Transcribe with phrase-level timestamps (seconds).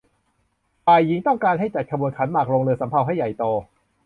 [0.85, 3.43] ฝ่ายหญิงต้องการให้จัดขบวนขันหมากลงเรือสำเภาให้ใหญ่โต